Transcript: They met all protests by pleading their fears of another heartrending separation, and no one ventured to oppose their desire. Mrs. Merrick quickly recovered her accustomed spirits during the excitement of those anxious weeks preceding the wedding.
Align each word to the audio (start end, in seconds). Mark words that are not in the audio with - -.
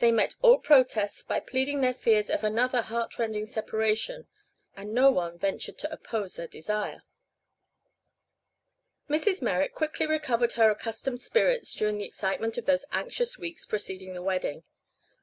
They 0.00 0.12
met 0.12 0.34
all 0.42 0.58
protests 0.58 1.22
by 1.22 1.40
pleading 1.40 1.80
their 1.80 1.94
fears 1.94 2.28
of 2.28 2.44
another 2.44 2.82
heartrending 2.82 3.46
separation, 3.46 4.26
and 4.76 4.92
no 4.92 5.10
one 5.10 5.38
ventured 5.38 5.78
to 5.78 5.90
oppose 5.90 6.36
their 6.36 6.46
desire. 6.46 7.04
Mrs. 9.08 9.40
Merrick 9.40 9.72
quickly 9.74 10.04
recovered 10.06 10.52
her 10.60 10.68
accustomed 10.68 11.22
spirits 11.22 11.72
during 11.72 11.96
the 11.96 12.04
excitement 12.04 12.58
of 12.58 12.66
those 12.66 12.84
anxious 12.92 13.38
weeks 13.38 13.64
preceding 13.64 14.12
the 14.12 14.20
wedding. 14.20 14.64